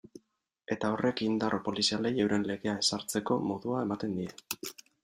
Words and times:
Eta 0.75 0.89
horrek 0.95 1.21
indar 1.27 1.57
polizialei 1.67 2.13
euren 2.25 2.49
legea 2.53 2.77
ezartzeko 2.87 3.41
modua 3.53 3.87
ematen 3.89 4.19
die. 4.23 4.77